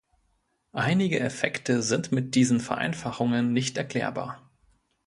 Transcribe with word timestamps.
Einige 0.73 1.19
Effekte 1.19 1.83
sind 1.83 2.11
mit 2.11 2.33
diesen 2.33 2.59
Vereinfachungen 2.59 3.53
nicht 3.53 3.77
erklärbar. 3.77 4.49